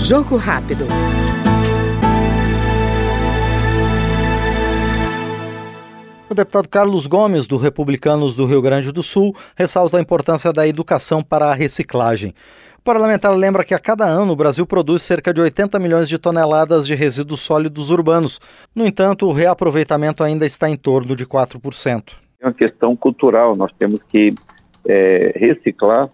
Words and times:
Jogo 0.00 0.36
rápido. 0.36 0.86
O 6.28 6.34
deputado 6.34 6.66
Carlos 6.66 7.06
Gomes, 7.06 7.46
do 7.46 7.58
Republicanos 7.58 8.34
do 8.34 8.46
Rio 8.46 8.62
Grande 8.62 8.90
do 8.90 9.02
Sul, 9.02 9.36
ressalta 9.54 9.98
a 9.98 10.00
importância 10.00 10.50
da 10.50 10.66
educação 10.66 11.22
para 11.22 11.46
a 11.46 11.54
reciclagem. 11.54 12.34
O 12.78 12.82
parlamentar 12.82 13.32
lembra 13.36 13.62
que 13.62 13.74
a 13.74 13.78
cada 13.78 14.06
ano 14.06 14.32
o 14.32 14.36
Brasil 14.36 14.66
produz 14.66 15.02
cerca 15.02 15.32
de 15.32 15.40
80 15.40 15.78
milhões 15.78 16.08
de 16.08 16.18
toneladas 16.18 16.86
de 16.86 16.94
resíduos 16.94 17.40
sólidos 17.40 17.90
urbanos. 17.90 18.40
No 18.74 18.86
entanto, 18.86 19.26
o 19.28 19.32
reaproveitamento 19.32 20.24
ainda 20.24 20.46
está 20.46 20.68
em 20.68 20.76
torno 20.76 21.14
de 21.14 21.26
4%. 21.26 22.14
É 22.40 22.46
uma 22.46 22.54
questão 22.54 22.96
cultural, 22.96 23.54
nós 23.54 23.70
temos 23.78 24.00
que 24.08 24.30
é, 24.88 25.32
reciclar 25.36 26.08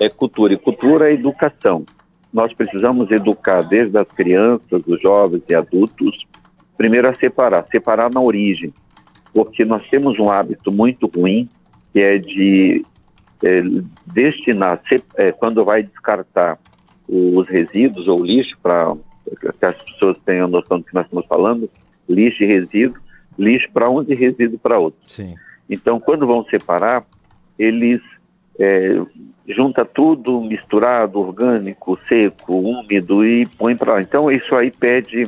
é 0.00 0.08
cultura, 0.08 0.52
e 0.54 0.58
cultura 0.58 1.10
é 1.10 1.14
educação. 1.14 1.84
Nós 2.32 2.52
precisamos 2.52 3.10
educar 3.10 3.64
desde 3.64 3.96
as 3.98 4.08
crianças, 4.08 4.82
os 4.86 5.00
jovens 5.00 5.42
e 5.48 5.54
adultos, 5.54 6.26
primeiro 6.76 7.08
a 7.08 7.14
separar, 7.14 7.66
separar 7.70 8.10
na 8.12 8.20
origem 8.20 8.72
porque 9.32 9.64
nós 9.64 9.86
temos 9.88 10.18
um 10.18 10.30
hábito 10.30 10.72
muito 10.72 11.06
ruim, 11.06 11.48
que 11.92 12.00
é 12.00 12.18
de 12.18 12.84
é, 13.44 13.62
destinar, 14.06 14.80
é, 15.16 15.32
quando 15.32 15.64
vai 15.64 15.82
descartar 15.82 16.58
os 17.08 17.46
resíduos 17.48 18.08
ou 18.08 18.24
lixo, 18.24 18.56
para 18.62 18.94
que 19.58 19.64
as 19.64 19.82
pessoas 19.84 20.18
tenham 20.24 20.48
noção 20.48 20.78
do 20.78 20.84
que 20.84 20.94
nós 20.94 21.04
estamos 21.04 21.26
falando, 21.26 21.70
lixo 22.08 22.42
e 22.42 22.46
resíduo, 22.46 22.98
lixo 23.38 23.68
para 23.72 23.88
um 23.88 24.02
e 24.02 24.14
resíduo 24.14 24.58
para 24.58 24.78
outro. 24.78 25.00
Sim. 25.06 25.34
Então, 25.70 26.00
quando 26.00 26.26
vão 26.26 26.44
separar, 26.46 27.04
eles 27.58 28.00
é, 28.58 29.00
junta 29.48 29.84
tudo 29.84 30.40
misturado, 30.40 31.20
orgânico, 31.20 31.98
seco, 32.08 32.56
úmido 32.56 33.24
e 33.24 33.46
põe 33.46 33.76
para 33.76 33.94
lá. 33.94 34.00
Então, 34.00 34.30
isso 34.30 34.54
aí 34.54 34.70
perde 34.70 35.24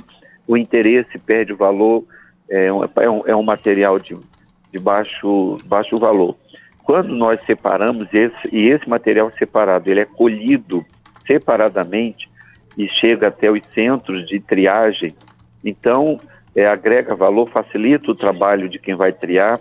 o 0.47 0.57
interesse, 0.57 1.19
perde 1.19 1.53
o 1.53 1.57
valor 1.57 2.05
é 2.51 2.73
um, 2.73 2.85
é 2.85 3.09
um, 3.09 3.23
é 3.29 3.37
um 3.37 3.43
material 3.43 3.99
de, 4.01 4.15
de 4.73 4.83
baixo, 4.83 5.57
baixo 5.65 5.97
valor. 5.97 6.37
Quando 6.83 7.15
nós 7.15 7.41
separamos 7.47 8.09
esse, 8.13 8.49
e 8.51 8.69
esse 8.69 8.89
material 8.89 9.31
separado, 9.39 9.91
ele 9.91 10.01
é 10.01 10.05
colhido 10.05 10.85
separadamente 11.25 12.29
e 12.77 12.89
chega 12.89 13.29
até 13.29 13.51
os 13.51 13.61
centros 13.73 14.27
de 14.27 14.41
triagem, 14.41 15.15
então 15.65 16.19
é, 16.57 16.67
agrega 16.67 17.15
valor, 17.15 17.49
facilita 17.51 18.11
o 18.11 18.17
trabalho 18.17 18.69
de 18.69 18.81
quem 18.81 18.97
vai 18.97 19.13
triar. 19.13 19.59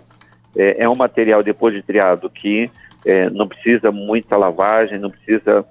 É, 0.56 0.82
é 0.82 0.88
um 0.88 0.96
material 0.96 1.44
depois 1.44 1.72
de 1.72 1.82
triado 1.82 2.28
que 2.28 2.68
é, 3.04 3.30
não 3.30 3.48
precisa 3.48 3.90
muita 3.90 4.36
lavagem, 4.36 4.98
não 4.98 5.10
precisa 5.10 5.64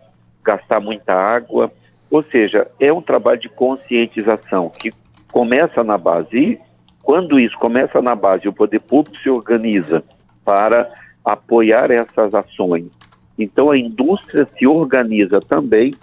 gastar 0.44 0.80
muita 0.80 1.14
água, 1.14 1.72
ou 2.10 2.24
seja, 2.24 2.68
é 2.80 2.92
um 2.92 3.02
trabalho 3.02 3.40
de 3.40 3.50
conscientização 3.50 4.70
que 4.70 4.92
começa 5.32 5.84
na 5.84 5.98
base. 5.98 6.36
E 6.36 6.60
quando 7.04 7.40
isso 7.40 7.58
começa 7.58 8.02
na 8.02 8.16
base, 8.16 8.48
o 8.48 8.54
poder 8.54 8.80
público 8.80 9.18
se 9.20 9.30
organiza 9.30 10.04
para 10.44 10.92
apoiar 11.24 11.92
essas 11.92 12.34
ações. 12.34 12.88
Então 13.38 13.72
a 13.72 13.78
indústria 13.78 14.48
se 14.58 14.68
organiza 14.68 15.40
também 15.40 15.94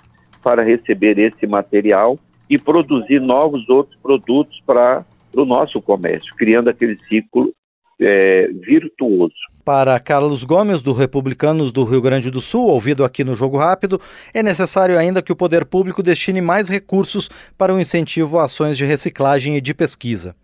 para 0.42 0.62
receber 0.62 1.18
esse 1.18 1.46
material 1.46 2.18
e 2.48 2.56
produzir 2.56 3.20
novos 3.20 3.68
outros 3.68 3.98
produtos 4.00 4.62
para 4.64 5.04
o 5.34 5.44
nosso 5.44 5.82
comércio, 5.82 6.34
criando 6.36 6.68
aquele 6.68 6.96
ciclo 7.08 7.52
é, 8.00 8.48
virtuoso. 8.66 9.34
Para 9.64 9.98
Carlos 9.98 10.44
Gomes, 10.44 10.80
do 10.80 10.92
Republicanos 10.92 11.72
do 11.72 11.82
Rio 11.82 12.00
Grande 12.00 12.30
do 12.30 12.40
Sul, 12.40 12.68
ouvido 12.68 13.04
aqui 13.04 13.24
no 13.24 13.34
Jogo 13.34 13.56
Rápido, 13.56 14.00
é 14.32 14.42
necessário 14.42 14.96
ainda 14.96 15.20
que 15.20 15.32
o 15.32 15.36
poder 15.36 15.64
público 15.64 16.02
destine 16.02 16.40
mais 16.40 16.68
recursos 16.68 17.28
para 17.58 17.74
o 17.74 17.80
incentivo 17.80 18.38
a 18.38 18.44
ações 18.44 18.76
de 18.76 18.84
reciclagem 18.84 19.56
e 19.56 19.60
de 19.60 19.74
pesquisa. 19.74 20.36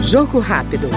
Jogo 0.00 0.38
rápido. 0.38 0.88